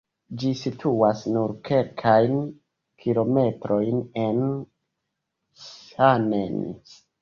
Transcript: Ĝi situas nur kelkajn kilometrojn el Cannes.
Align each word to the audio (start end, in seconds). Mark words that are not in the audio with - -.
Ĝi 0.43 0.53
situas 0.61 1.21
nur 1.35 1.53
kelkajn 1.67 2.41
kilometrojn 3.05 4.03
el 4.27 4.45
Cannes. 5.69 7.03